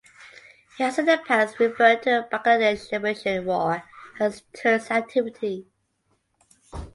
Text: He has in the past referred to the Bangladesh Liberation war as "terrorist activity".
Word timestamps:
He 0.79 0.83
has 0.83 0.97
in 0.97 1.05
the 1.05 1.21
past 1.27 1.59
referred 1.59 2.01
to 2.01 2.27
the 2.31 2.35
Bangladesh 2.39 2.91
Liberation 2.91 3.45
war 3.45 3.83
as 4.19 4.41
"terrorist 4.51 4.89
activity". 4.89 5.67